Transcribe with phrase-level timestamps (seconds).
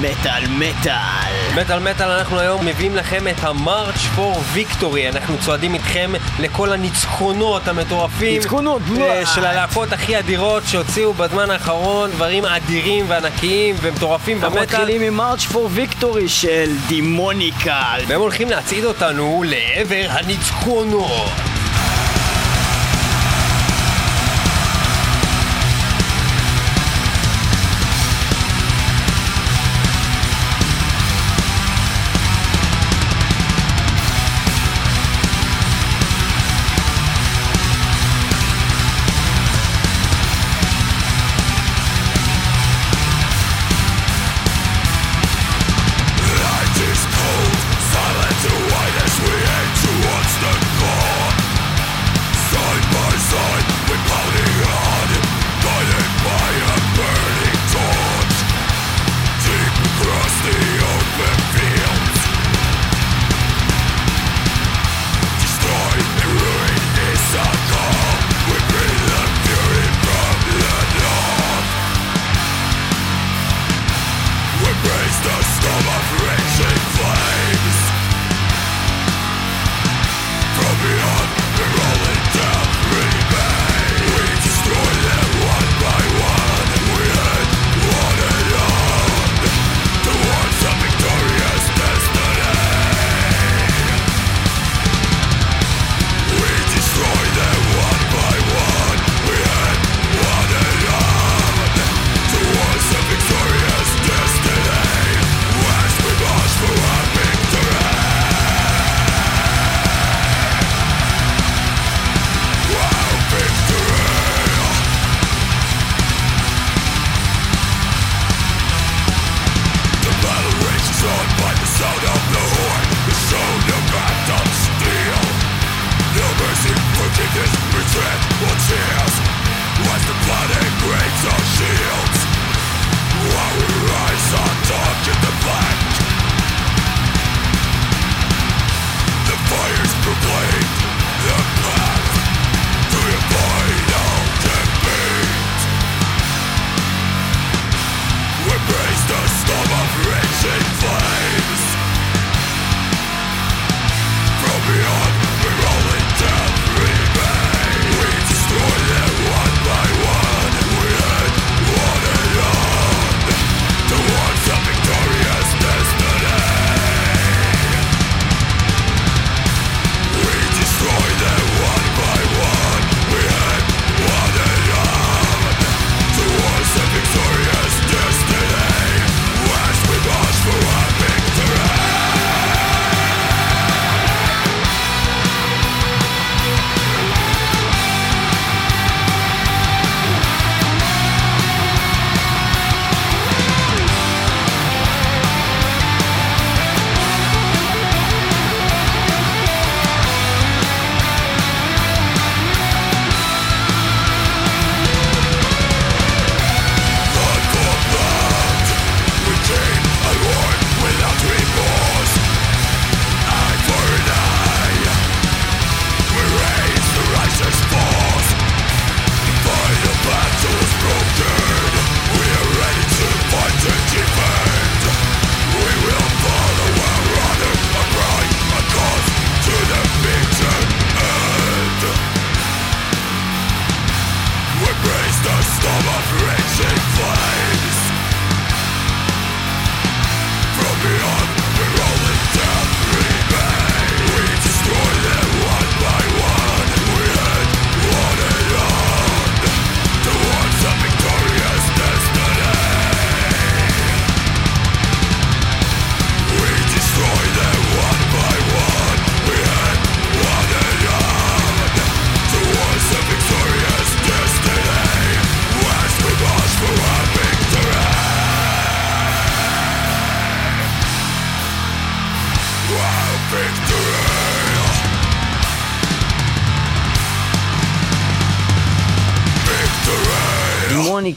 [0.00, 1.60] מטאל מטאל.
[1.60, 7.68] מטאל מטאל אנחנו היום מביאים לכם את המרץ' פור ויקטורי אנחנו צועדים איתכם לכל הניצחונות
[7.68, 9.26] המטורפים ניצחונות, אה, בלה.
[9.26, 15.14] של הלהקות הכי אדירות שהוציאו בזמן האחרון דברים אדירים וענקיים ומטורפים אנחנו במטאל מתחילים עם
[15.14, 18.00] מרץ' פור ויקטורי של דימוניקל.
[18.06, 21.53] והם הולכים להצעיד אותנו לעבר הניצחונות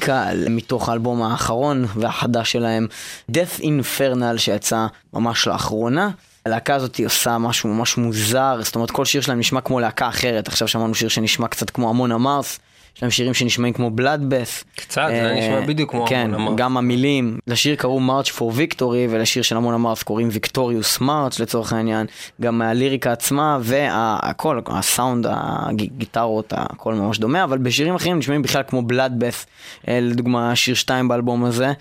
[0.07, 2.88] Demonical, מתוך האלבום האחרון והחדש שלהם,
[3.31, 6.09] Death Infernal, שיצא ממש לאחרונה.
[6.45, 10.48] הלהקה הזאת עושה משהו ממש מוזר, זאת אומרת כל שיר שלהם נשמע כמו להקה אחרת,
[10.48, 12.59] עכשיו שמענו שיר שנשמע קצת כמו Amon Amarth,
[12.97, 14.63] יש להם שירים שנשמעים כמו Bloodbath.
[14.75, 16.53] קצת, זה נשמע בדיוק כמו כן, Amon Amarth.
[16.57, 17.38] גם המילים.
[17.47, 22.05] לשיר קראו March for Victory, ולשיר של Amon Amarth קוראים Victorious March לצורך העניין.
[22.41, 28.81] גם הליריקה עצמה והכל, הסאונד, הגיטרות, הכל ממש דומה, אבל בשירים אחרים נשמעים בכלל כמו
[28.81, 29.45] Bloodbath,
[29.88, 31.71] לדוגמה שיר 2 באלבום הזה.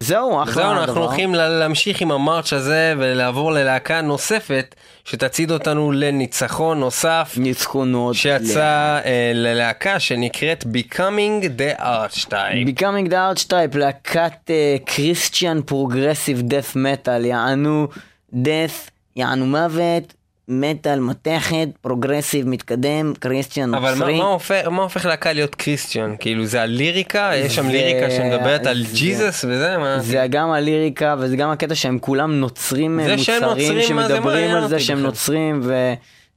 [0.00, 0.72] זהו, אחלה זהו.
[0.72, 4.74] אנחנו הולכים לה- להמשיך עם ה March הזה ולעבור ללהקה נוספת
[5.06, 7.34] שתצעיד אותנו לניצחון נוסף.
[7.36, 8.14] ניצחונות.
[8.14, 12.80] שיצא אה, ללהקה שנקראת Becoming the Archetype.
[12.80, 14.50] Becoming the Archetype, להקת
[14.84, 17.88] Christian progressive death metal, יענו
[18.32, 20.14] death, יענו מוות,
[20.48, 24.18] מטאל מתכת, progressive מתקדם, Christian אבל מה, נוצרי.
[24.18, 26.14] מה, הופך, מה הופך להקה להיות קריסטיאן?
[26.18, 27.30] כאילו זה הליריקה?
[27.34, 29.78] יש שם זה- ליריקה שמדברת על זה- ג'יזוס וזה?
[29.78, 29.98] מה?
[30.00, 33.16] זה גם הליריקה וזה גם הקטע שהם כולם נוצרים זה
[33.46, 34.98] מוצרים זה שמדברים על זה שהם?
[34.98, 35.62] נוצרים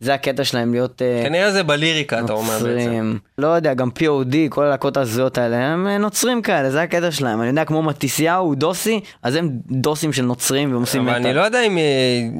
[0.01, 3.17] וזה הקטע שלהם להיות אה, כנראה זה בליריקה אתה אומר בעצם.
[3.37, 7.41] לא יודע, גם POD, כל הלהקות ההזויות האלה, הם אה, נוצרים כאלה, זה הקטע שלהם.
[7.41, 11.15] אני יודע, כמו מתיסיהו, דוסי, אז הם דוסים של נוצרים והם עושים אבל.
[11.15, 11.83] אני לא יודע אם, אה,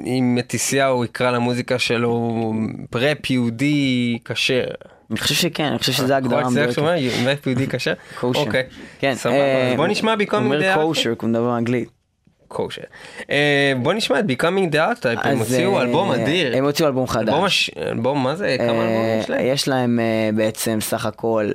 [0.05, 2.53] אם מתיסיהו יקרא למוזיקה שלו
[2.89, 4.63] פרפ יהודי כשר.
[5.11, 6.71] אני חושב שכן, אני חושב שזה המדויקת.
[6.71, 6.95] שאומר?
[7.23, 7.93] פרפ יהודי כשר?
[8.19, 8.39] קושר.
[8.39, 8.63] אוקיי.
[8.99, 9.75] כן, סבבה.
[9.75, 10.81] בוא נשמע הוא Becoming אומר the Archetype.
[10.81, 11.98] קושר, הוא מדבר אנגלית.
[12.49, 12.81] קושר.
[13.29, 16.57] אה, בוא נשמע את Becoming the Archetype, הם הוציאו אה, אלבום אדיר.
[16.57, 17.71] הם הוציאו אלבום חדש.
[17.77, 18.55] אלבום מה זה?
[18.59, 19.45] כמה אלבומים אה, יש להם?
[19.45, 19.99] יש להם
[20.35, 21.51] בעצם סך הכל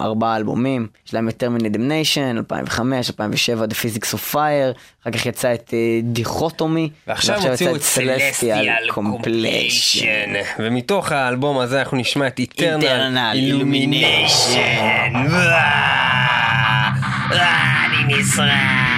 [0.00, 5.26] ארבעה אלבומים, יש להם את Terminated Nation, 2005, 2007, The Physics of Fire, אחר כך
[5.26, 8.92] יצא את דיכוטומי, ועכשיו הוציאו את Compilation.
[8.94, 10.36] Compilation.
[10.58, 14.56] ומתוך האלבום הזה אנחנו נשמע את Eternal Eternal Illumination.
[17.84, 18.91] אני נשרף.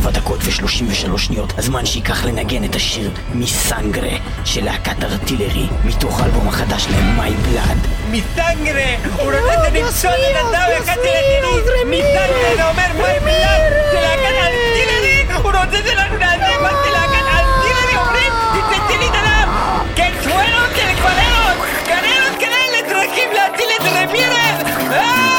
[0.00, 6.48] 7 דקות ו-33 שניות הזמן שייקח לנגן את השיר מסנגרה של להקת ארטילרי מתוך האלבום
[6.48, 7.88] החדש להם My Blood.
[8.10, 8.94] מסנגרה!
[9.16, 13.72] הוא רוצה למצוא בן אדם אחד לדירי מסנגרה זה אומר My Blood!
[13.92, 18.32] זה להקת ארטילרי הוא רוצה את זה נעשה מה זה להקת ארטילרי אומרים
[18.70, 19.48] תצאי לי את הדם
[19.96, 21.58] כן סוואלות, כן כבר אלות!
[21.84, 22.00] כאלה
[22.38, 25.29] כן, כאלה, כן, צריכים להציל את רמירס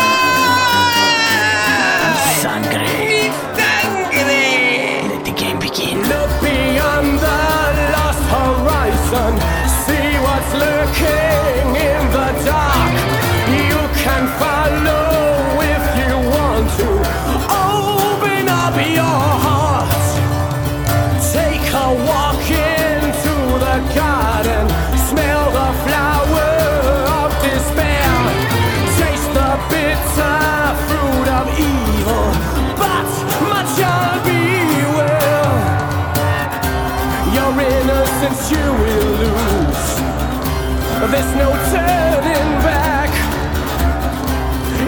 [41.22, 43.12] There's no turning back.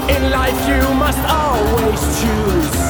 [0.09, 2.82] In life, you must always choose.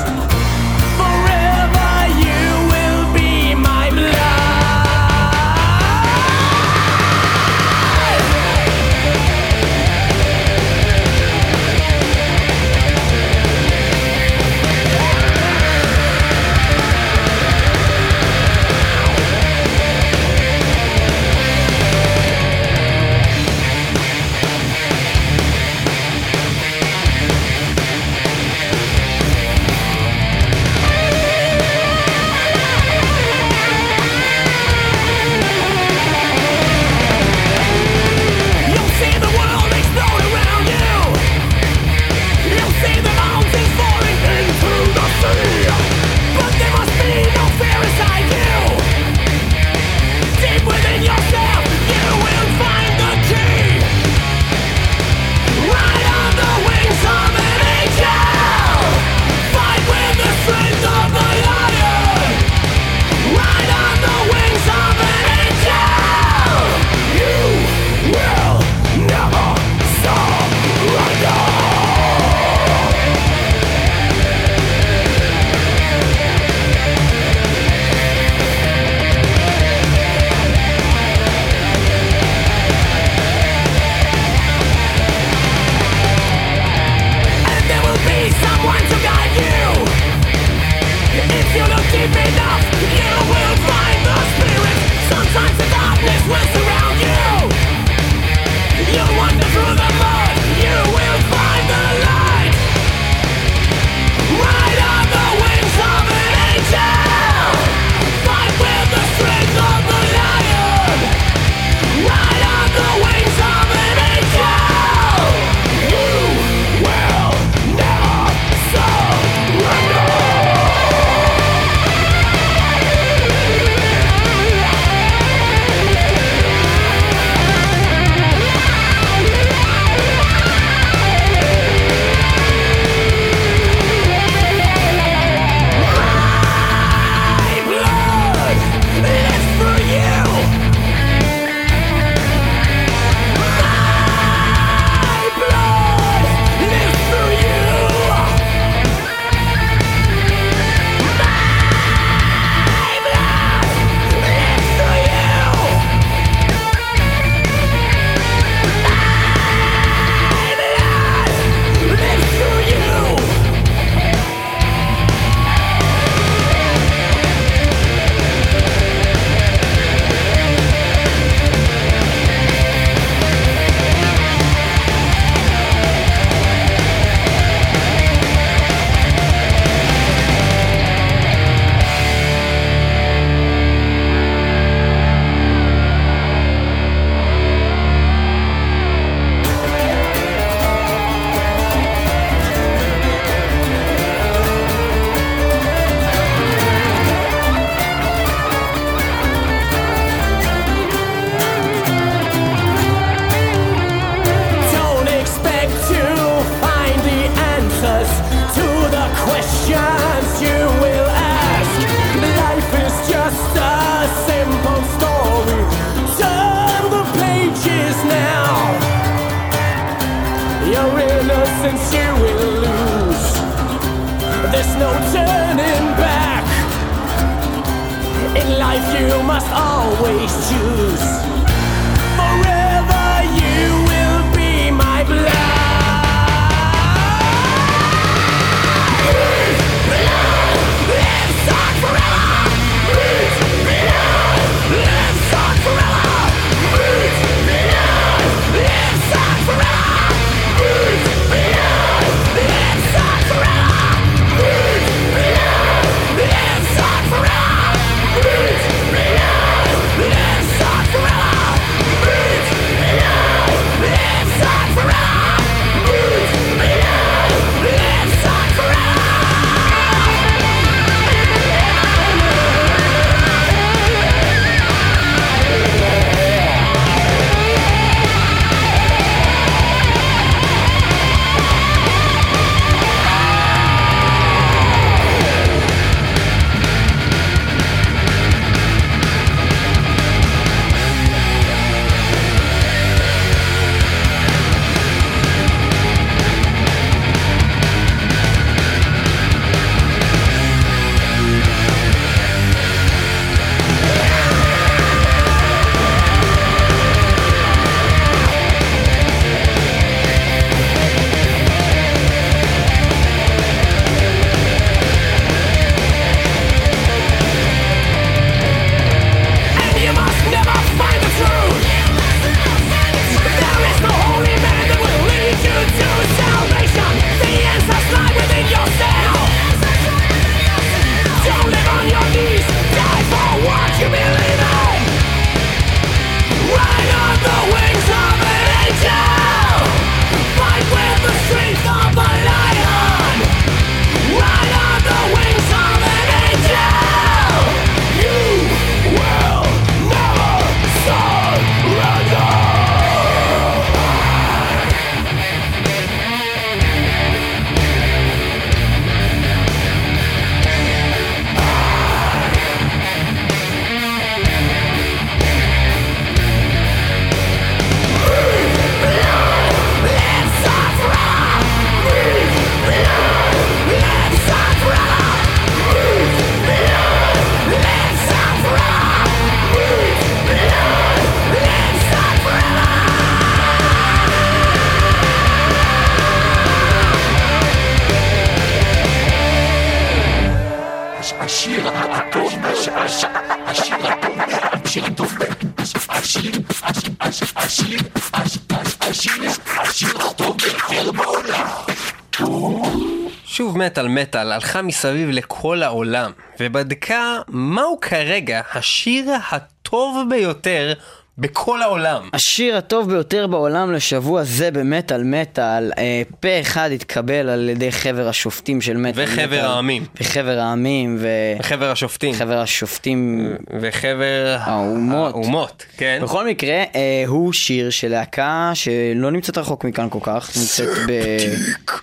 [404.04, 410.74] מטאל הלכה מסביב לכל העולם, ובדקה מהו כרגע השיר הטוב ביותר
[411.18, 412.10] בכל העולם.
[412.14, 418.08] השיר הטוב ביותר בעולם לשבוע זה במטאל מטאל, אה, פה אחד התקבל על ידי חבר
[418.08, 419.26] השופטים של מטאל מטאל.
[419.26, 419.86] וחבר העמים.
[420.02, 421.00] וחבר העמים,
[421.42, 422.16] חבר השופטים.
[422.16, 423.30] וחבר השופטים.
[423.62, 425.14] וחבר האומות.
[425.14, 426.00] האומות, כן.
[426.04, 430.68] בכל מקרה, אה, הוא שיר של להקה שלא נמצאת רחוק מכאן כל כך, נמצאת.
[430.68, 431.83] ספטיק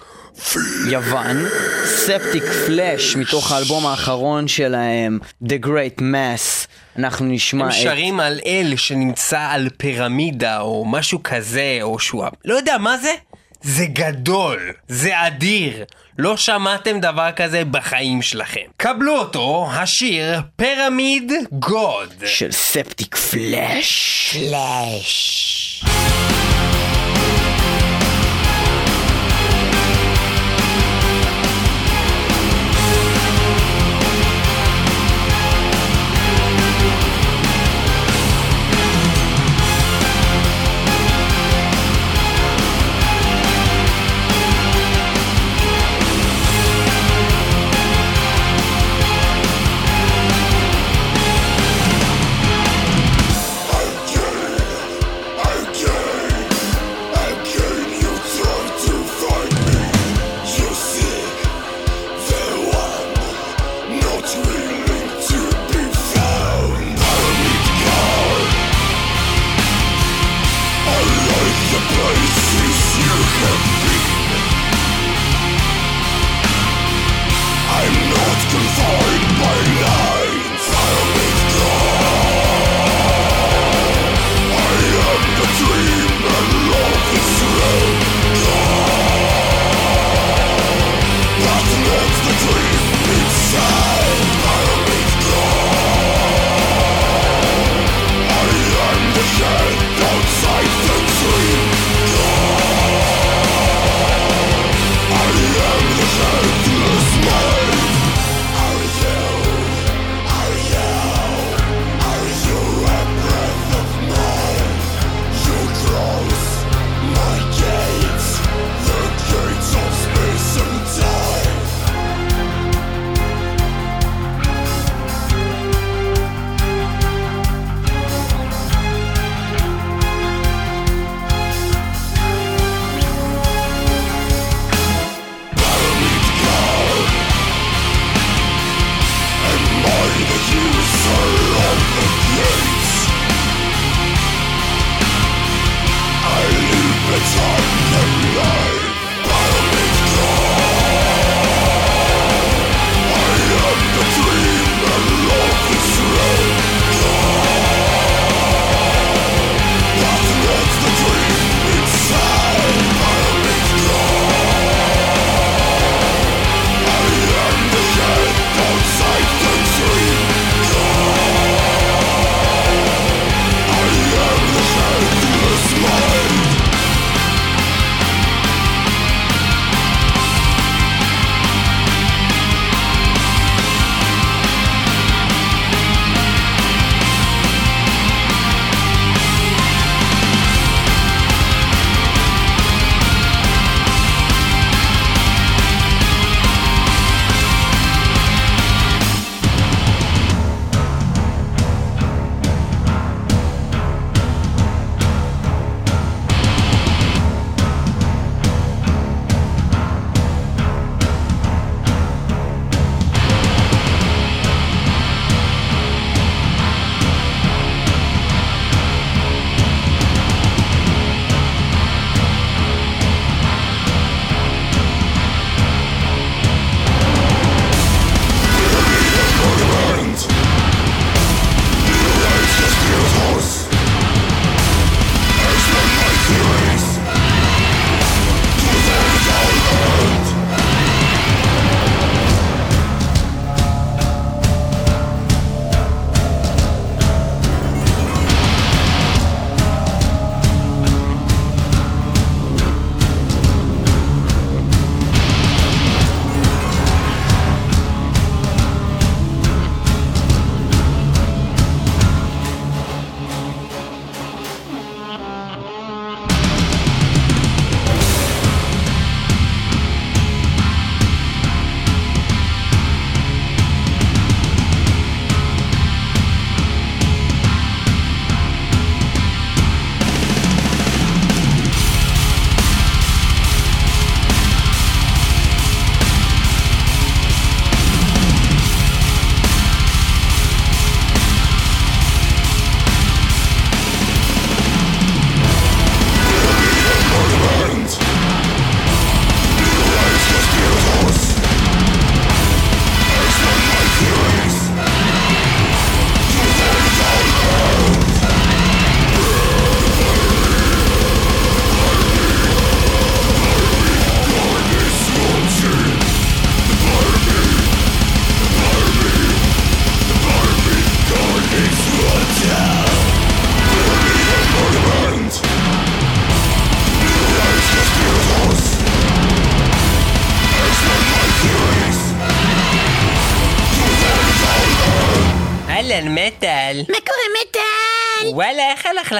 [2.67, 6.67] פלאש, מתוך האלבום האחרון שלהם, The Great Mass.
[6.99, 7.75] אנחנו נשמע הם את...
[7.75, 12.25] שרים על אל שנמצא על פירמידה או משהו כזה, או שהוא...
[12.45, 13.15] לא יודע, מה זה?
[13.63, 15.85] זה גדול, זה אדיר.
[16.19, 18.61] לא שמעתם דבר כזה בחיים שלכם.
[18.77, 22.15] קבלו אותו, השיר פירמיד גוד.
[22.27, 24.37] של ספטיק פלאש.
[24.37, 25.85] פלאש.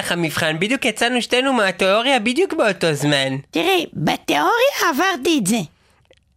[0.01, 0.59] לך המבחן?
[0.59, 3.37] בדיוק יצאנו שתינו מהתיאוריה בדיוק באותו זמן.
[3.51, 4.49] תראה, בתיאוריה
[4.89, 5.57] עברתי את זה.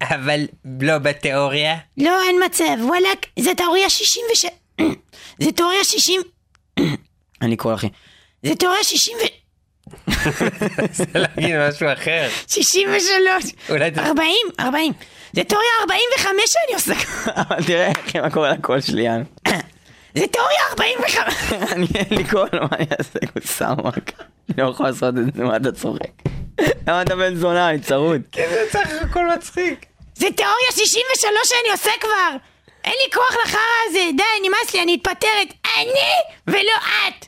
[0.02, 0.40] אבל
[0.80, 1.76] לא בתיאוריה.
[1.98, 4.44] לא, אין מצב, וואלאק, זה תיאוריה 66...
[5.42, 6.20] זה תיאוריה 60...
[7.42, 7.88] אני קורא אחי.
[8.42, 9.24] זה תיאוריה 60 ו...
[11.18, 12.28] להגיד משהו אחר.
[12.48, 13.44] 63.
[13.70, 14.92] אולי זה- 40, 40.
[15.32, 16.94] זה תיאוריה 45 שאני עושה.
[17.42, 19.22] אבל תראה אחי מה קורה לקול שלי יאן.
[20.14, 21.16] זה תיאוריה 45.
[21.72, 24.12] אני אין לי קול מה אני אעשה גוסמק.
[24.48, 26.10] אני לא יכול לעשות את זה מה אתה צוחק.
[26.88, 28.20] למה אתה בן זונה אני צרוד.
[28.50, 29.86] זה סך הכל מצחיק.
[30.14, 30.88] זה תיאוריה 63
[31.44, 32.36] שאני עושה כבר.
[32.84, 35.48] אין לי כוח לחרא הזה, די, נמאס לי, אני מתפטרת.
[35.76, 36.00] אני
[36.46, 36.72] ולא
[37.08, 37.26] את.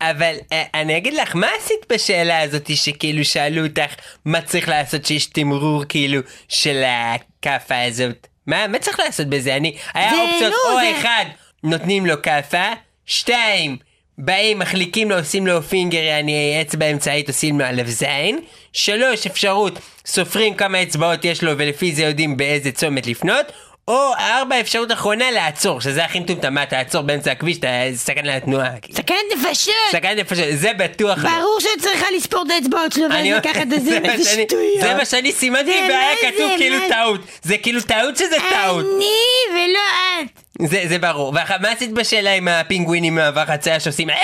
[0.00, 5.06] אבל אה, אני אגיד לך, מה עשית בשאלה הזאת שכאילו שאלו אותך מה צריך לעשות
[5.06, 8.26] שיש תמרור כאילו של הכאפה הזאת?
[8.46, 9.56] מה, מה צריך לעשות בזה?
[9.56, 11.24] אני, היה אופציות, נו, או זה- אחד,
[11.64, 12.64] נותנים לו כאפה,
[13.06, 13.76] שתיים,
[14.18, 18.40] באים, מחליקים לו, עושים לו פינגר, יעני אצבע אמצעית, עושים לו עליו זין,
[18.72, 19.72] שלוש, אפשרות,
[20.06, 23.46] סופרים כמה אצבעות יש לו ולפי זה יודעים באיזה צומת לפנות,
[23.88, 28.70] או ארבע, אפשרות אחרונה, לעצור, שזה הכי מטומטם, מה, תעצור באמצע הכביש, אתה סכנה לתנועה.
[28.92, 29.74] סכנת נפשות.
[29.92, 31.30] סכנת נפשות, זה בטוח לא.
[31.30, 34.80] ברור שאת צריכה לספור את האצבעות שלו אני- ואז לקחת את זה, איזה שטויות.
[34.80, 37.20] זה מה שאני סימנתי זה והיה מה כתוב כאילו טעות.
[37.42, 38.84] זה כאילו טעות שזה טעות.
[38.96, 39.06] אני
[39.54, 39.78] ולא
[40.22, 40.45] את.
[40.62, 41.32] זה זה ברור.
[41.36, 44.20] ואחר מה עשית בשאלה עם הפינגווינים מהעבר חצייה שעושים "אה, אה,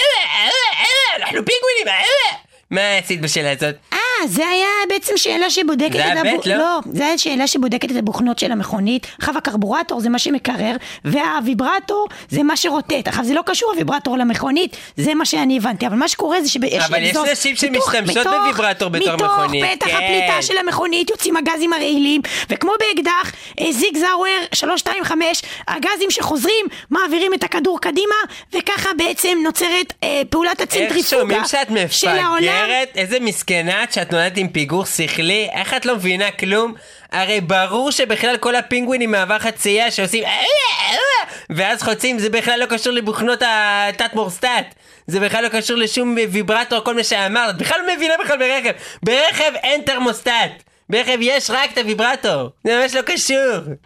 [0.81, 2.52] אה, אנחנו פינגווינים, אה, אה"?
[2.73, 3.75] מה עשית בשאלה הזאת?
[3.93, 6.55] אה, זה היה בעצם שאלה שבודקת זה את היה ב', לא?
[6.57, 9.07] לא, זה היה שאלה שבודקת את הבוכנות של המכונית.
[9.19, 13.09] עכשיו הקרבורטור זה מה שמקרר, והוויברטור זה מה שרוטט.
[13.09, 15.87] עכשיו זה לא קשור הוויברטור למכונית, זה מה שאני הבנתי.
[15.87, 17.17] אבל מה שקורה זה שיש אבל יש.
[17.17, 19.95] נשים מתוך- שמשתמשות מתוך- בוויברטור בתור מכונית, מתוך פתח כן.
[19.97, 27.35] הפליטה של המכונית יוצאים הגזים הרעילים, וכמו באקדח, אה, זיג זאוור 325, הגזים שחוזרים מעבירים
[27.35, 28.15] את הכדור קדימה,
[28.55, 31.43] וככה בעצם נוצרת אה, פעולת הצנטריפוגה
[31.91, 32.62] של העולם.
[32.63, 32.97] מפגרת?
[32.97, 35.49] איזה מסכנה את שאת נולדת עם פיגור שכלי?
[35.53, 36.75] איך את לא מבינה כלום?
[37.13, 40.25] הרי ברור שבכלל כל הפינגווינים מהעבר חצייה שעושים
[41.51, 44.75] ואז חוצים זה בכלל לא קשור לבוכנות התת מורסטט.
[45.07, 47.59] זה בכלל לא קשור לשום ויברטור, כל מה שאמרת.
[47.59, 48.73] בכלל לא מבינה בכלל ברכב.
[49.03, 50.72] ברכב אין תרמוסטט.
[50.93, 52.51] ברכב יש רק את הוויברטור.
[52.65, 53.37] זה ממש לא קשור.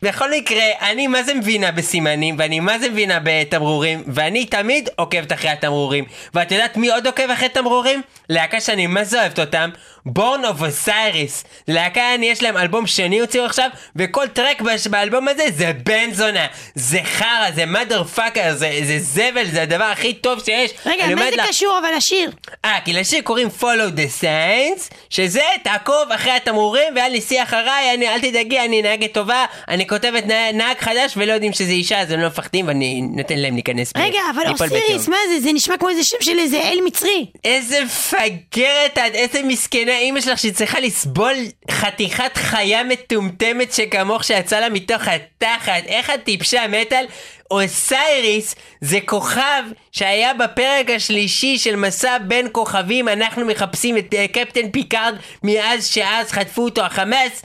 [0.03, 5.33] בכל מקרה, אני מה זה מבינה בסימנים, ואני מה זה מבינה בתמרורים, ואני תמיד עוקבת
[5.33, 6.05] אחרי התמרורים.
[6.35, 8.03] ואת יודעת מי עוד עוקב אחרי תמרורים?
[8.29, 9.71] להקה שאני מה זה אוהבת אותם?
[10.07, 11.45] בורן אוף אוסייריס.
[11.69, 16.47] להקה, אני יש להם אלבום שני הוציאו עכשיו, וכל טרק באלבום הזה זה בן זונה.
[16.75, 20.71] זה חרא, זה mother fucker, זה, זה זבל, זה הדבר הכי טוב שיש.
[20.87, 22.31] רגע, מה זה לך- קשור אבל לשיר?
[22.65, 28.09] אה, כי לשיר קוראים follow the signs, שזה תעקוב אחרי התמרורים ואל תיסעי אחריי, אני,
[28.09, 32.11] אל תדאגי, אני נהגת טובה, אני כותבת נהג, נהג חדש ולא יודעים שזה אישה, אז
[32.11, 33.93] הם לא מפחדים ואני נותן להם להיכנס.
[33.93, 35.09] ב- רגע, אבל ליפול אוסיריס.
[35.09, 35.41] מה זה?
[35.41, 37.27] זה נשמע כמו איזה שם של איזה אל מצרי.
[37.45, 41.35] איזה מפגרת את, איזה מסכנה אימא שלך שצריכה לסבול
[41.71, 47.07] חתיכת חיה מטומטמת שכמוך שיצא לה מתוך התחת, איך את טיפשה מטאל?
[47.51, 54.71] אוסייריס זה כוכב שהיה בפרק השלישי של מסע בין כוכבים, אנחנו מחפשים את אה, קפטן
[54.71, 57.43] פיקארד מאז שאז חטפו אותו החמאס,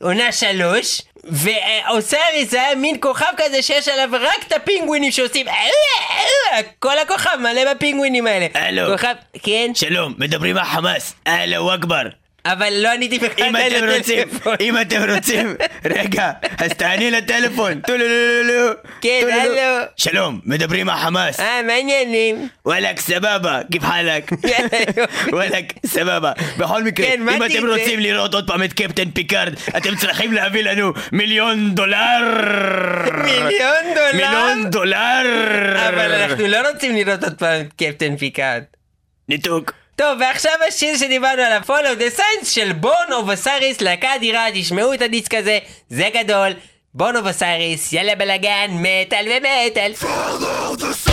[0.00, 1.02] עונה שלוש.
[1.24, 5.54] ואוסייריס זה היה מין כוכב כזה שיש עליו רק את הפינגווינים שעושים "אה,
[6.78, 8.46] כל הכוכב מלא בפינגווינים האלה.
[8.54, 8.92] הלו.
[8.92, 9.70] כוכב, כן?
[9.74, 12.19] שלום, מדברים מהחמאס, אללהו אכבר.
[12.44, 14.28] אבל לא עניתי בכלל אם אתם רוצים.
[14.60, 17.80] אם אתם רוצים, רגע, אז תעני לטלפון.
[17.80, 18.72] טולולולולו.
[19.00, 19.26] כן.
[19.32, 19.86] הלו.
[19.96, 21.40] שלום, מדברים מהחמאס.
[21.40, 22.48] אה, מה העניינים?
[22.66, 24.30] וואלכ, סבבה, כיף חלק.
[25.32, 26.32] וואלכ, סבבה.
[26.58, 27.66] בכל מקרה, אם אתם?
[27.66, 32.20] רוצים לראות עוד פעם את קפטן פיקארד, אתם צריכים להביא לנו מיליון דולר.
[33.24, 34.12] מיליון דולר?
[34.12, 35.22] מיליון דולר.
[35.88, 38.62] אבל אנחנו לא רוצים לראות עוד פעם את קפטן פיקארד.
[39.28, 39.72] ניתוק.
[40.00, 44.94] טוב, ועכשיו השיר שדיברנו עליו, Follow the Signs של Born of Osiris, להקה אדירה, תשמעו
[44.94, 45.58] את הדיסק הזה,
[45.88, 46.52] זה גדול.
[46.94, 49.92] בון אובסייריס, יאללה בלאגן, מטאל ומטאל.
[50.00, 51.09] Fuck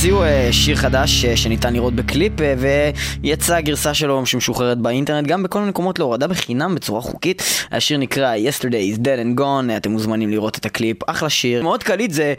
[0.00, 2.54] הוציאו אה, שיר חדש אה, שניתן לראות בקליפ אה,
[3.22, 7.42] ויצאה גרסה שלו שמשוחררת באינטרנט גם בכל מיני מקומות להורדה בחינם בצורה חוקית.
[7.72, 8.64] השיר נקרא Yesterday
[8.96, 11.62] is Dead and Gone, אתם מוזמנים לראות את הקליפ, אחלה שיר.
[11.62, 12.34] מאוד קליט זה,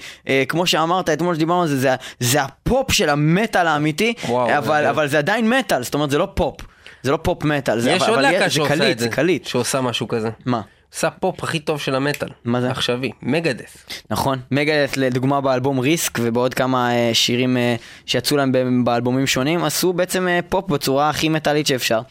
[0.47, 4.89] כמו שאמרת אתמול שדיברנו על זה, זה, זה הפופ של המטאל האמיתי, וואו, אבל, זה-
[4.89, 6.55] אבל זה עדיין מטאל, זאת אומרת זה לא פופ.
[7.03, 8.99] זה לא פופ מטאל, זה, אבל, אבל זה קליט.
[8.99, 9.45] זה קליט.
[9.45, 10.29] שעושה משהו כזה.
[10.45, 10.61] מה?
[10.95, 12.27] עושה פופ הכי טוב של המטאל.
[12.45, 12.69] מה זה?
[12.71, 13.11] עכשווי.
[13.21, 13.77] Megadeth.
[14.09, 17.75] נכון, מגדס לדוגמה באלבום ריסק ובעוד כמה אה, שירים אה,
[18.05, 18.51] שיצאו להם
[18.85, 22.01] באלבומים שונים עשו בעצם אה, פופ בצורה הכי מטאלית שאפשר.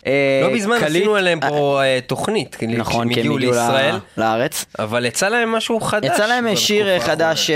[0.43, 2.55] לא מזמן קליט- עשינו עליהם פה תוכנית.
[2.55, 3.95] כאילו, נכון, כי הם הגיעו הגיעו לישראל.
[4.17, 4.65] לארץ.
[4.79, 6.11] אבל יצא להם משהו חדש.
[6.15, 7.51] יצא להם שיר חדש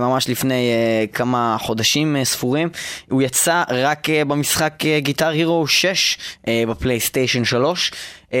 [0.00, 0.70] ממש לפני
[1.12, 2.68] כמה חודשים ספורים.
[3.10, 6.18] הוא יצא רק במשחק גיטר הירו 6
[6.48, 7.92] אה, בפלייסטיישן 3.
[8.32, 8.38] אה,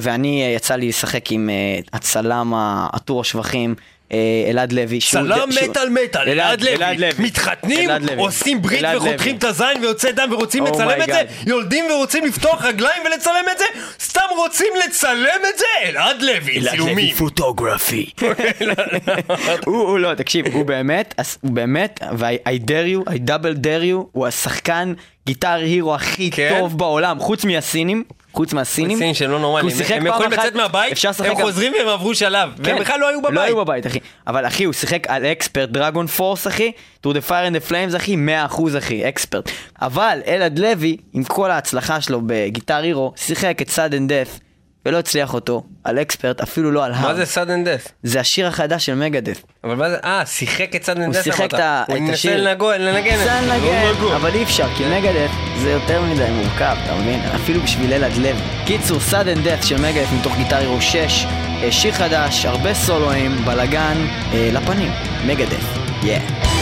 [0.00, 2.52] ואני אה, יצא לי לשחק עם אה, הצלם
[2.92, 3.74] עטור השבחים.
[4.50, 4.98] אלעד לוי.
[5.00, 8.16] צלם מטאל מטאל, אלעד לוי, מתחתנים, אלעד לוי.
[8.16, 9.38] עושים ברית אלעד וחותכים לוי.
[9.38, 11.22] את הזין ויוצא דם ורוצים Oh לצלם את זה.
[11.46, 13.64] יולדים ורוצים לפתוח רגליים ולצלם את זה,
[14.00, 17.14] סתם רוצים לצלם את זה, אלעד לוי, צילומים.
[17.14, 18.10] פוטוגרפי.
[19.66, 24.26] הוא, לא, תקשיב, הוא באמת, הוא באמת, ו-I dare you, I double dare you, הוא
[24.26, 24.92] השחקן
[25.26, 26.56] גיטר הירו הכי כן?
[26.58, 28.04] טוב בעולם, חוץ מהסינים,
[28.38, 28.98] חוץ מהסינים.
[28.98, 30.92] סינים שהם לא שיחק הם יכולים לצאת מהבית,
[31.24, 32.80] הם חוזרים והם עברו שלב, והם כן.
[32.80, 33.34] בכלל לא היו בבית.
[33.34, 33.98] לא היו בבית, אחי.
[34.26, 36.72] אבל אחי, הוא שיחק על אקספרט דרגון פורס, אחי.
[37.06, 38.16] To the fire and the flames, אחי,
[38.50, 39.50] 100% אחי, אקספרט.
[39.82, 44.40] אבל אלעד לוי, עם כל ההצלחה שלו בגיטר הירו, שיחק את sudden death,
[44.86, 47.14] ולא הצליח אותו, על אקספרט, אפילו לא על מה הר.
[47.14, 47.90] זה sudden death?
[48.02, 49.42] זה השיר החדש של מגדף.
[49.64, 51.54] אבל מה זה, אה, שיחק את sudden death, הוא שיחק.
[51.54, 52.42] את הוא השיר.
[52.78, 53.46] לנגן את ניסה זה.
[53.46, 55.30] לנגן, הוא אבל אי אפשר, כי מגדף
[55.62, 57.20] זה יותר מדי מורכב, אתה מבין?
[57.34, 58.32] אפילו בשביל אלעד לוי.
[58.66, 60.96] קיצור, sudden death של מגדף מתוך גיטר הירו 6,
[61.62, 64.92] אה, שיר חדש, הרבה סולואים, בלאגן, אה, לפנים,
[65.26, 65.64] מגדף,
[66.02, 66.57] יא.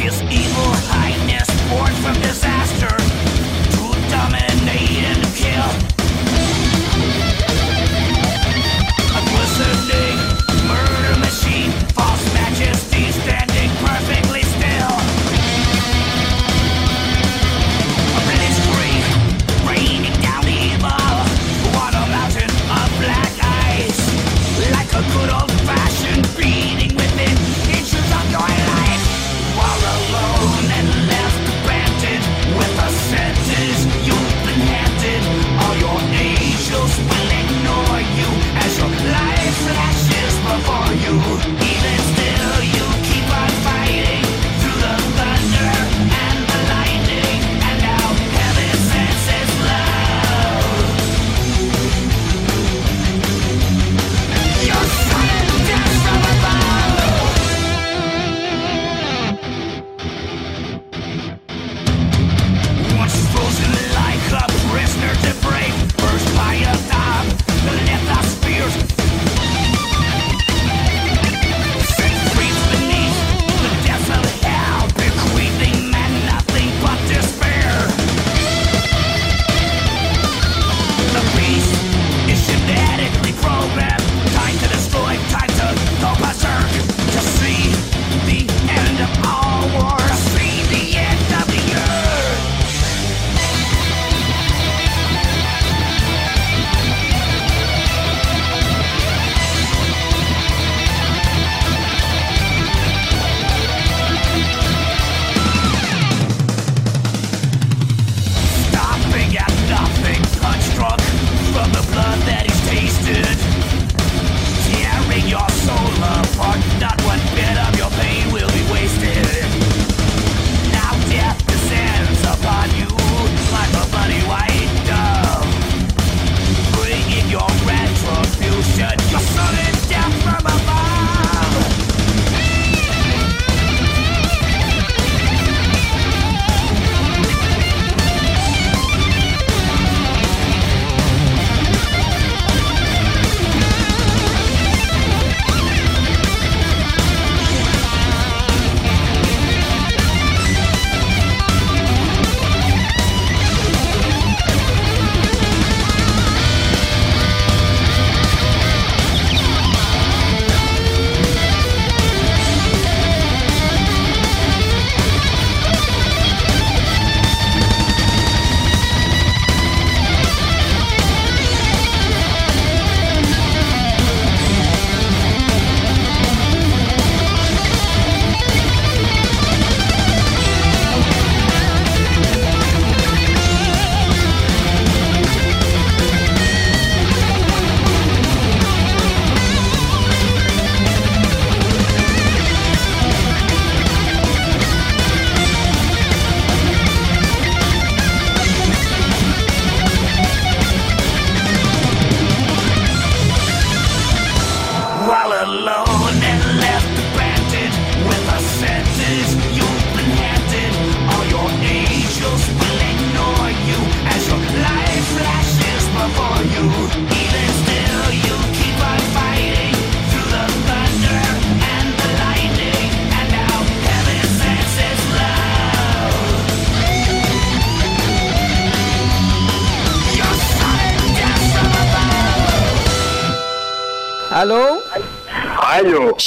[0.00, 4.89] His evil highness born from disaster to dominate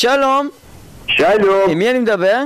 [0.04, 0.50] שלום.
[1.08, 2.44] שלום, עם מי אני מדבר?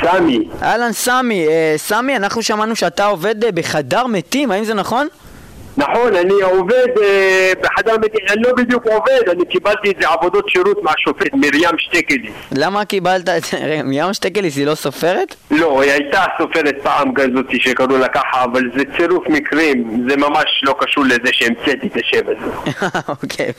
[0.00, 0.38] סמי.
[0.62, 1.48] אהלן סמי.
[1.48, 5.08] אה, סמי, אנחנו שמענו שאתה עובד אה, בחדר מתים, האם זה נכון?
[5.78, 10.82] נכון, אני עובד אה, בחדר מתים, אני לא בדיוק עובד, אני קיבלתי איזה עבודות שירות
[10.82, 12.30] מהשופט מרים שטקלי.
[12.52, 13.56] למה קיבלת את זה?
[13.56, 15.34] רגע, ים שטקליס היא לא סופרת?
[15.50, 20.62] לא, היא הייתה סופרת פעם כזאת שקראו לה ככה, אבל זה צירוף מקרים, זה ממש
[20.62, 22.76] לא קשור לזה שהמצאתי את השם הזה.
[23.22, 23.52] אוקיי,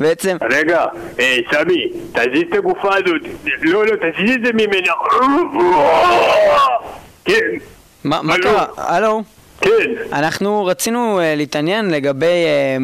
[0.00, 0.36] ובעצם...
[0.50, 0.84] רגע,
[1.20, 3.22] אה, סמי, תזיז את הגופה הזאת.
[3.62, 4.92] לא, לא, תזיז את זה ממנה.
[8.04, 8.38] מה?
[8.38, 8.66] קרה?
[8.76, 9.22] הלו?
[9.60, 9.90] כן.
[10.12, 12.76] אנחנו רצינו אה, להתעניין לגבי אה,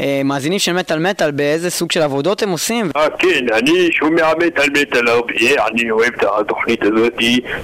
[0.00, 2.90] אה, מאזינים של מטאל מטאל, באיזה סוג של עבודות הם עושים.
[2.96, 5.34] אה, כן, אני שומע מטאל מטאל הרבה,
[5.70, 7.12] אני אוהב את התוכנית הזאת,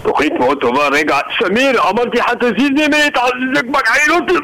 [0.02, 0.88] תוכנית מאוד טובה.
[0.88, 4.34] רגע, סמיר, אמרתי לך תזיז ממני, תזיז מגעיל אותי.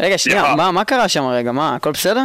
[0.00, 0.54] רגע, שנייה.
[0.56, 1.52] מה מה קרה שם רגע?
[1.52, 2.24] מה, הכל בסדר?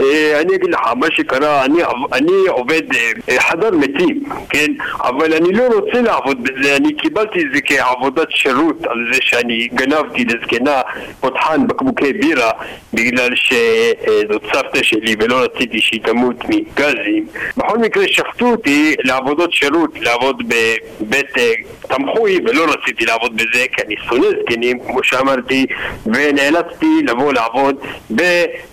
[0.00, 1.82] אה, אני אגיד לך, מה שקרה, אני,
[2.12, 4.66] אני עובד אה, חדר מתים, כן?
[5.00, 9.68] אבל אני לא רוצה לעבוד בזה, אני קיבלתי את זה כעבודת שירות על זה שאני
[9.74, 10.80] גנבתי לזקנה
[11.20, 12.50] פותחן בקבוקי בירה
[12.94, 17.26] בגלל שזאת סבתא שלי ולא רציתי שהיא תמות מגזים.
[17.56, 23.82] בכל מקרה שפטו אותי לעבודות שירות, לעבוד בבית אה, תמחוי ולא רציתי לעבוד בזה כי
[23.86, 25.66] אני שונא זקנים, כמו שאמרתי,
[26.06, 27.76] ונאלצתי לבוא לעבוד
[28.16, 28.20] ב...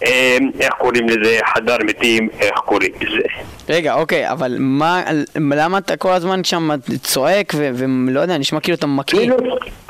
[0.06, 1.40] אה, איך קוראים לזה?
[1.56, 3.28] חדר מתים, איך קוראים לזה?
[3.70, 5.02] רגע, אוקיי, אבל מה,
[5.36, 6.70] למה אתה כל הזמן שם
[7.04, 9.30] צועק ו- ולא יודע, נשמע כאילו אתה אני מקיא?
[9.30, 9.36] לא,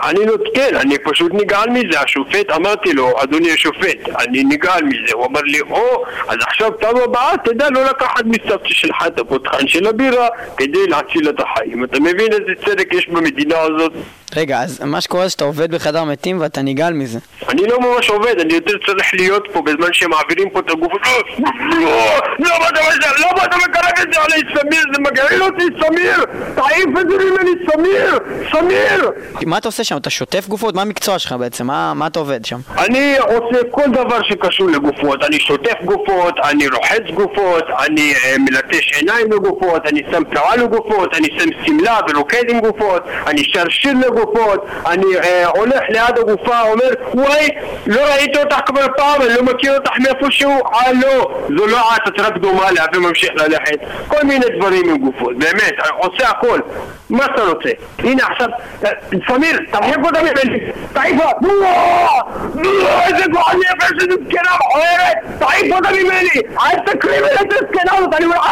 [0.03, 5.13] אני לא, כן, אני פשוט נגעל מזה, השופט אמרתי לו, אדוני השופט, אני נגעל מזה,
[5.13, 9.67] הוא אמר לי, או, אז עכשיו פעם הבאה תדע לא לקחת מסבתא שלך את הפותחן
[9.67, 11.83] של הבירה כדי להציל את החיים.
[11.83, 13.93] אתה מבין איזה צדק יש במדינה הזאת?
[14.35, 17.19] רגע, אז מה שקורה זה שאתה עובד בחדר מתים ואתה נגעל מזה.
[17.49, 20.91] אני לא ממש עובד, אני יותר צריך להיות פה בזמן שהם מעבירים פה את הגוף.
[21.39, 21.89] לא,
[22.39, 22.49] לא,
[23.19, 24.83] למה אתה מקרב את זה עלי, סמיר?
[24.93, 26.25] זה מגעיל אותי, סמיר!
[26.55, 28.17] תעיף את זה ממני, סמיר!
[28.51, 29.11] סמיר!
[29.45, 29.97] מה אתה עושה שם?
[29.97, 30.75] אתה שוטף גופות?
[30.75, 31.67] מה המקצוע שלך בעצם?
[31.67, 32.59] מה מה אתה עובד שם?
[32.77, 38.91] אני עושה כל דבר שקשור לגופות, אני שוטף גופות, אני רוחץ גופות, אני אה, מלטש
[38.93, 43.93] עיניים לגופות, אני שם פלאה לגופות, אני שם שמלה ורוקד עם גופות, אני שר שיר
[44.05, 47.49] לגופות, אני אה, הולך ליד הגופה, אומר וואי,
[47.87, 52.07] לא ראיתי אותך כבר פעם, אני לא מכיר אותך מאיפשהו, אה לא, זו לא את,
[52.07, 53.52] את רק דומה לה וממשיך ללכת,
[54.07, 56.59] כל מיני דברים עם גופות, באמת, אני עושה הכל,
[57.09, 57.69] מה אתה רוצה?
[57.99, 58.47] הנה עכשיו,
[58.85, 58.89] אה,
[59.27, 60.59] סמיר, תרחיק אותה ממני,
[60.93, 61.23] תעיפה,
[63.07, 68.25] איזה גועל נפש, איזה זקנה מכוערת, תעיף אותה ממני, אל תקריב את הזקנה הזאת, אני
[68.25, 68.47] אומר לך,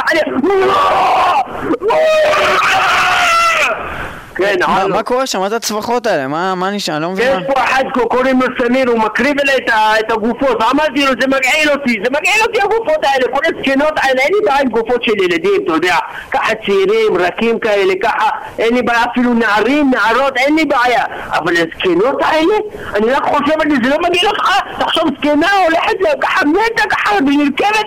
[4.36, 4.96] כן, מה הלו.
[4.96, 5.40] מה קורה שם?
[5.40, 6.28] מה זה הצווחות האלה?
[6.28, 6.94] מה מה נשאר?
[6.96, 7.54] אני לא מבין יש מה...
[7.54, 11.28] פה אחד קוראים לו סמיר, הוא מקריב אליי את ה- את הגופות, אמרתי לו זה
[11.28, 15.04] מגעיל אותי, זה מגעיל אותי הגופות האלה, כל הזקנות האלה, אין לי בעיה עם גופות
[15.04, 15.96] של ילדים, אתה יודע,
[16.32, 18.30] ככה צעירים, רכים כאלה, ככה,
[18.60, 22.54] אין לי בעיה אפילו נערים, נערות, אין לי בעיה, אבל הזקנות האלה,
[22.96, 26.84] אני רק חושב על זה, זה לא מגיע לך, תחשוב זקנה הולכת לה ככה מתה
[26.90, 27.86] ככה, ונרקבת,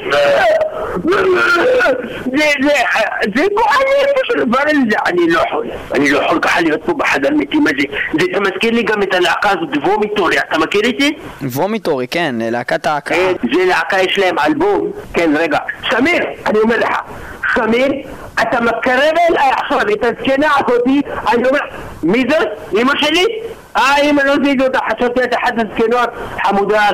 [1.05, 2.70] זה, זה,
[3.36, 7.85] זה גועל נפש הדבר הזה, אני לא יכול, אני לא יכול להיות פה בחדר הזה,
[8.35, 11.09] זה מזכיר לי גם את הלהקה הזאת, Vomitory, אתה מכיר זה?
[11.42, 13.14] Vomitory, כן, להקת ההקה.
[13.14, 14.91] כן, זה להקה, יש להם אלבום.
[15.14, 15.59] כן, רגע.
[15.91, 16.97] סמיר, אני אומר לך,
[17.55, 17.93] סמיר,
[18.43, 21.61] אתה מקרב אליי עכשיו את הזקנה הזאתי, אני אומר,
[22.03, 22.49] מי זאת?
[22.80, 23.26] אמא שלי?
[23.76, 26.09] אה, אמא, לא זיהיתי אותך, חשבתי את אחת הזקנות
[26.47, 26.89] חמודה.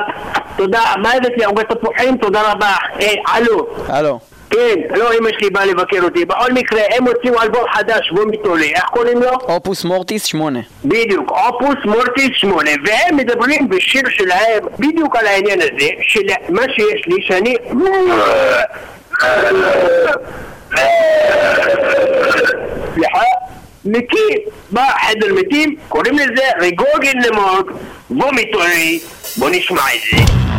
[0.57, 1.45] תודה, מה הבאת לי?
[1.45, 2.16] עוגת תפוחים?
[2.16, 2.74] תודה רבה.
[3.01, 3.66] אה, הלו.
[3.88, 4.20] הלו.
[4.51, 6.24] כן, לא אמא שלי באה לבקר אותי.
[6.24, 9.30] בכל מקרה, הם הוציאו אלבום חדש, וומיטולי, איך קוראים לו?
[9.42, 10.61] אופוס מורטיס 8.
[10.84, 17.07] בדיוק, אופוס מורטיס 8, והם מדברים בשיר שלהם בדיוק על העניין הזה, של מה שיש
[17.07, 17.57] לי, שאני...
[22.94, 23.22] סליחה,
[23.84, 24.36] מקיא,
[24.70, 27.70] בא חדר מתים, קוראים לזה רגוגן למורג,
[28.11, 29.01] וומיטורי,
[29.36, 30.49] בוא נשמע את זה.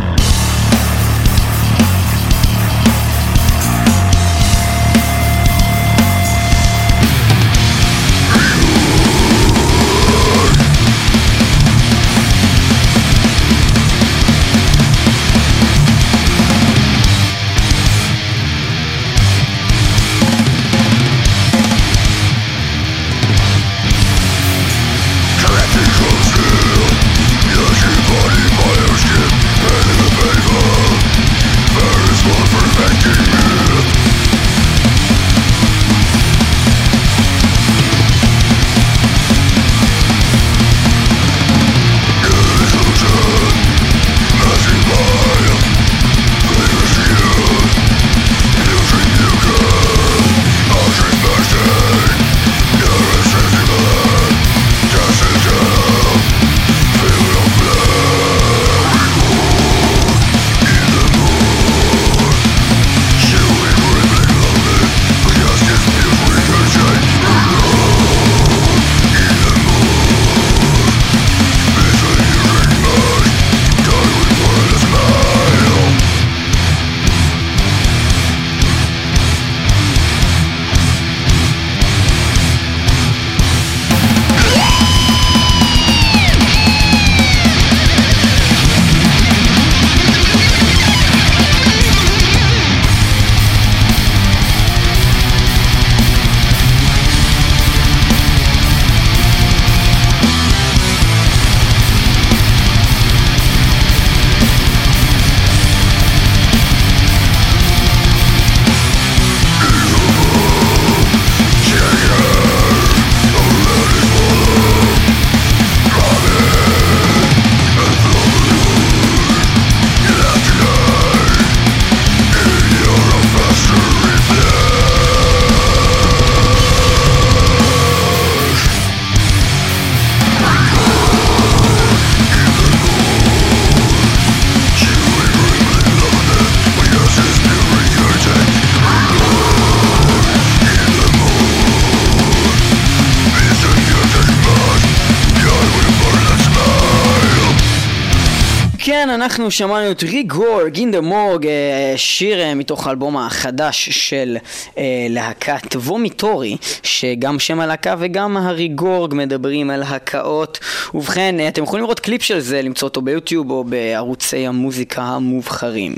[149.02, 154.38] ובכן, אנחנו שמענו את Regorge in the Morgue, אה, שיר אה, מתוך האלבום החדש של
[154.78, 160.60] אה, להקת Vomitory, שגם שם הלהקה וגם ה Regorge מדברים על הקאות.
[160.93, 165.95] ובכן, אתם יכולים לראות קליפ של זה, למצוא אותו ביוטיוב או בערוצי המוזיקה המובחרים.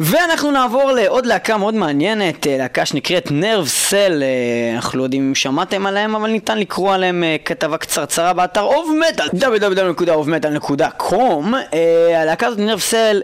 [0.00, 4.28] ואנחנו נעבור לעוד להקה מאוד מעניינת, אה, להקה שנקראת Nervecell, אה,
[4.74, 8.88] אנחנו לא יודעים אם שמעתם עליהם, אבל ניתן לקרוא עליהם אה, כתבה קצרצרה באתר Of
[9.08, 11.14] Metal, www.ofmetal.com.
[11.74, 13.22] אה, הלהקה הזאת נרב סל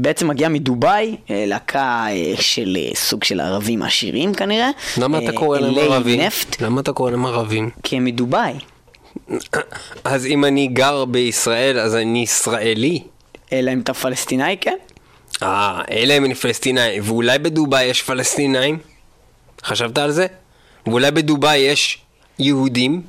[0.00, 4.70] בעצם מגיעה מדובאי, להקה של סוג של ערבים עשירים כנראה.
[4.98, 6.20] למה אתה קורא להם ערבים?
[6.60, 7.70] למה אתה קורא להם ערבים?
[7.82, 8.52] כי הם מדובאי.
[10.04, 13.02] אז אם אני גר בישראל, אז אני ישראלי.
[13.52, 14.76] אלא אם אתה פלסטינאי, כן?
[15.42, 17.02] אה, אלה הם פלסטינאים.
[17.04, 18.78] ואולי בדובאי יש פלסטינאים?
[19.64, 20.26] חשבת על זה?
[20.86, 21.98] ואולי בדובאי יש
[22.38, 23.02] יהודים?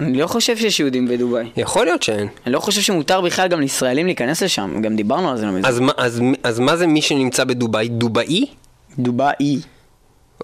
[0.00, 1.48] אני לא חושב שיש יהודים בדובאי.
[1.56, 2.28] יכול להיות שאין.
[2.46, 5.68] אני לא חושב שמותר בכלל גם לישראלים להיכנס לשם, גם דיברנו על זה לא מזמן.
[5.68, 7.88] אז, אז, אז מה זה מי שנמצא בדובאי?
[7.88, 8.46] דובאי?
[8.98, 9.60] דובאי.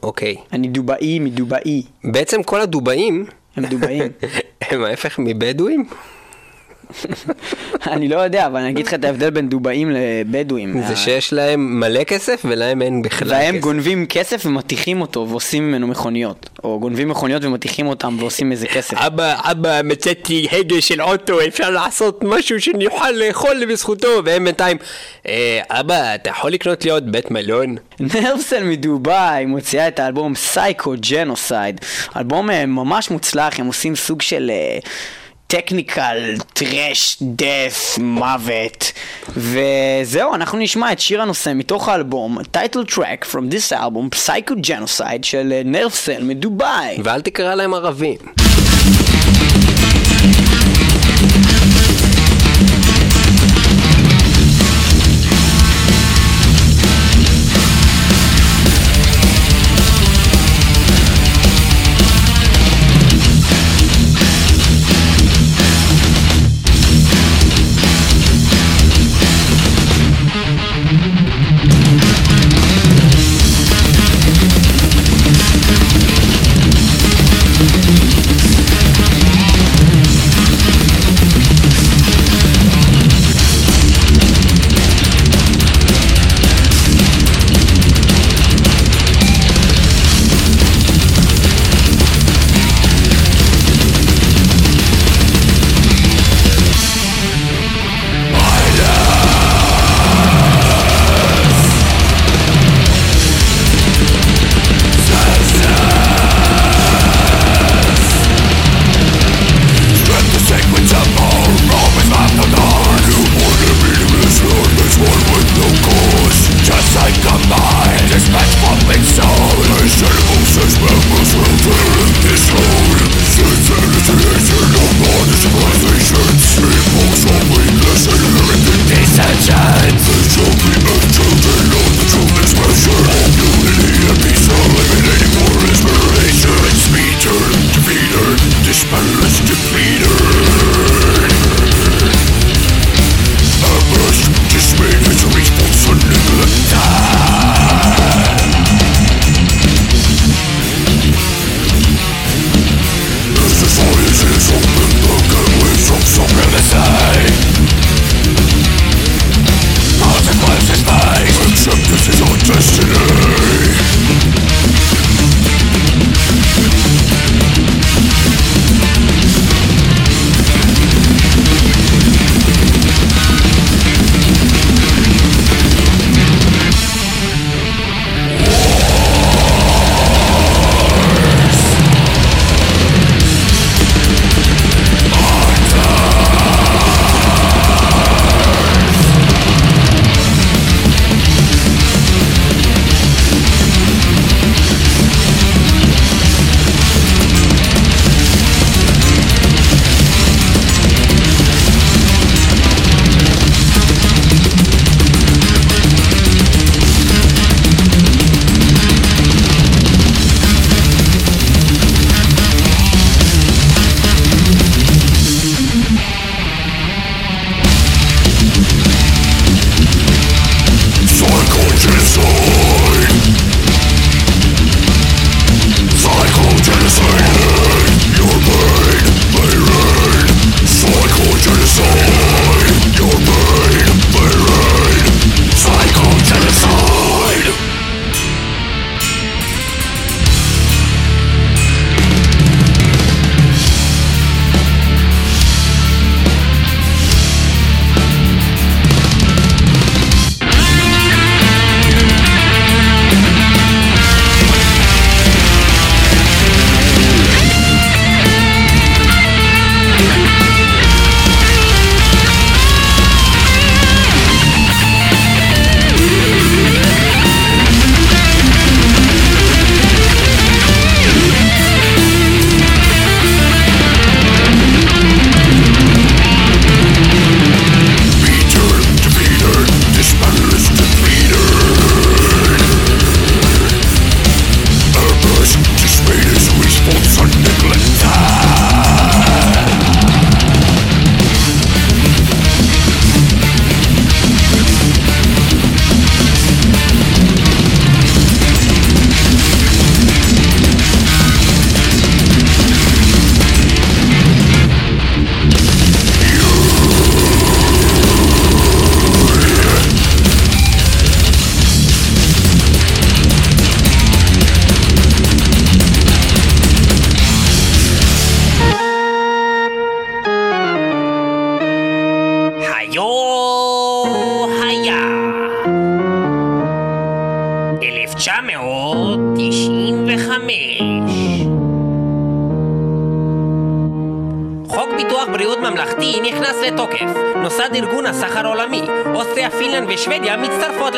[0.02, 0.36] אוקיי.
[0.52, 1.82] אני דובאי מדובאי.
[2.04, 3.26] בעצם כל הדובאים
[3.56, 4.02] הם דובאים.
[4.70, 5.88] הם ההפך מבדואים?
[7.86, 10.82] אני לא יודע, אבל אני אגיד לך את ההבדל בין דובאים לבדואים.
[10.88, 13.60] זה שיש להם מלא כסף ולהם אין בכלל כסף.
[13.60, 16.50] גונבים כסף ומטיחים אותו ועושים ממנו מכוניות.
[16.64, 18.94] או גונבים מכוניות ומטיחים אותם ועושים מזה כסף.
[18.96, 24.76] אבא, אבא, מצאתי הגה של אוטו, אפשר לעשות משהו שאני אוכל לאכול בזכותו, והם בינתיים,
[25.26, 27.76] "אה, אבא, אתה יכול לקנות לי עוד בית מלון?
[28.00, 31.80] Nervecell מדובאי מוציאה את האלבום Psychogenocide.
[32.16, 34.50] אלבום אה, ממש מוצלח, הם עושים סוג של
[35.52, 38.92] technical, thrash, death, מוות.
[39.28, 45.60] וזהו, אנחנו נשמע את שיר הנושא מתוך האלבום, title track from this album, Psychogenocide של
[45.64, 46.98] Nervecell מדובאי.
[47.04, 48.16] ואל תקרא להם ערבים.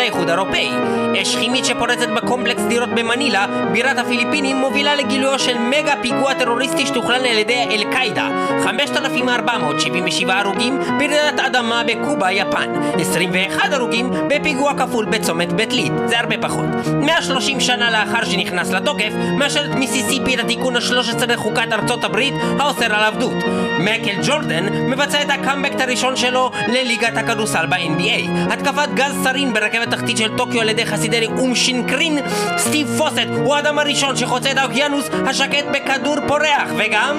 [0.05, 0.70] לאיחוד האירופאי.
[1.22, 7.14] אש כימית שפורצת בקומפלקס דירות במנילה, בירת הפיליפינים, מובילה לגילויו של מגה פיגוע טרוריסטי שתוכנן
[7.14, 8.28] על ידי אל-קאעידה.
[8.64, 12.72] 5,477 הרוגים ברעידת אדמה בקובה, יפן.
[13.01, 15.92] 21 הרוגים בפיגוע כפול בצומת בית ליד.
[16.07, 16.64] זה הרבה פחות.
[17.01, 23.05] 130 שנה לאחר שנכנס לתוקף, מאשרת מיסיסיפי את התיקון ה-13 לחוקת ארצות הברית, האוסר על
[23.05, 23.45] עבדות.
[23.78, 28.53] מייקל ג'ורדן מבצע את הקאמבק הראשון שלו לליגת הכדורסל ב-NBA.
[28.53, 32.18] התקפת גז סארין ברכבת תחתית של טוקיו על ידי חסידי אום שינריקיו.
[32.57, 37.16] סטיב פוסט הוא האדם הראשון שחוצה את האוקיינוס השקט בכדור פורח, וגם...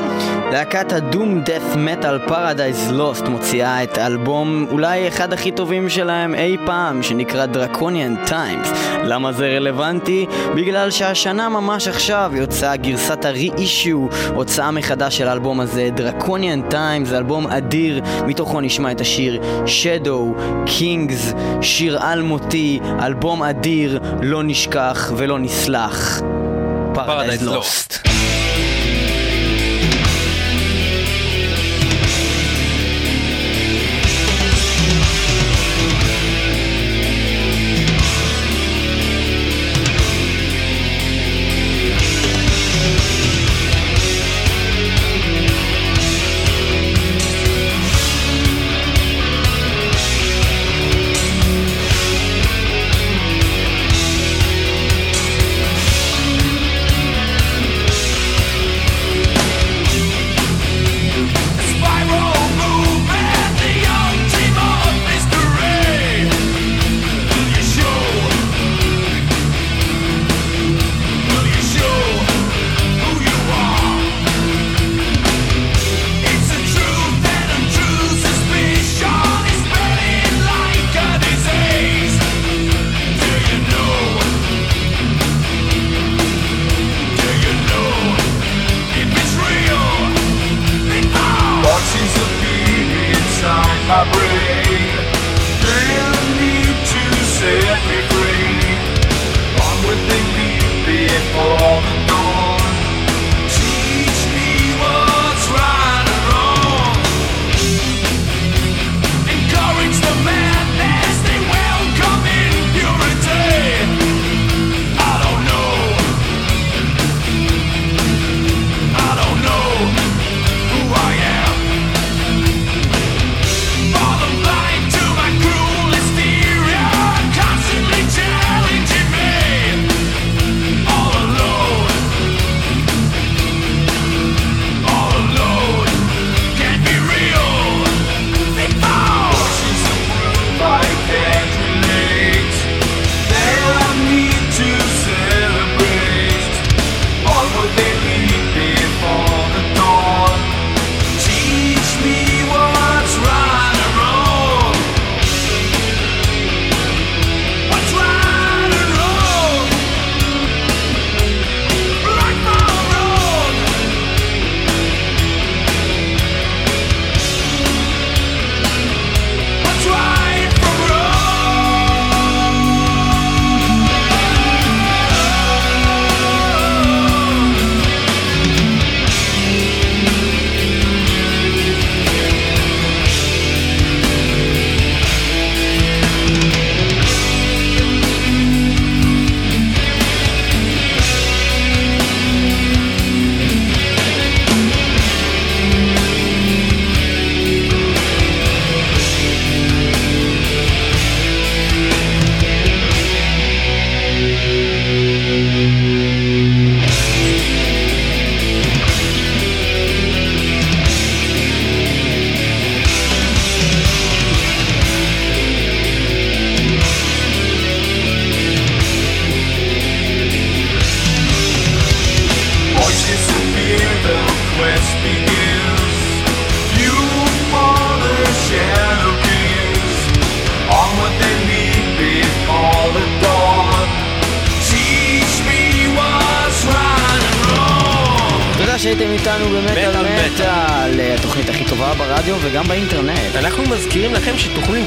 [0.52, 6.36] להקת ה doom death metal Paradise Lost מוציאה את האלבום אולי אחד הכי טובים שלהם
[6.36, 8.72] אי פעם שנקרא Draconian Times
[9.04, 10.26] למה זה רלוונטי?
[10.56, 17.10] בגלל שהשנה ממש עכשיו יוצאה גרסת ה reissue הוצאה מחדש של האלבום הזה Draconian Times
[17.10, 25.12] זה אלבום אדיר מתוכו נשמע את השיר Shadow Kings שיר אלמותי אלבום אדיר לא נשכח
[25.18, 26.22] ולא נסלח
[26.96, 28.45] Paradise Paradise Lost.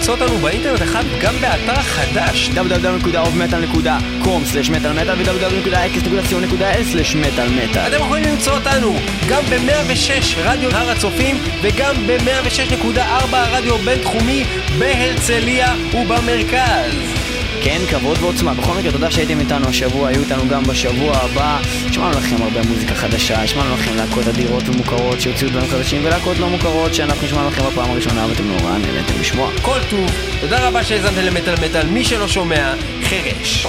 [0.09, 2.51] למצוא אותנו באינטרנט אחד גם באתר חדש.
[2.55, 8.97] www.ofmetal.com/מטאל-מטאל www.x.co.il/מטאל-מטאל אתם יכולים למצוא אותנו
[9.29, 14.45] גם ב-106 רדיו הר הצופים וגם ב-106.4 רדיו בינתחומי
[14.79, 17.18] בהרצליה ובמרכז.
[17.63, 18.55] כן, כבוד ועוצמה.
[18.55, 21.59] בכל מקרה, תודה שהייתם איתנו השבוע, היו איתנו גם בשבוע הבא.
[21.93, 26.49] שמענו לכם הרבה מוזיקה חדשה, שמענו לכם להקות אדירות ומוכרות שהוציאו דברים חדשים, ולהקות לא
[26.49, 29.51] מוכרות שאנחנו שמענו לכם בפעם הראשונה ואתם נורא נהניתם לשמוע.
[29.63, 33.67] כל טוב, תודה רבה שהאזנתם למטאל מטאל, מי שלא שומע, חירש.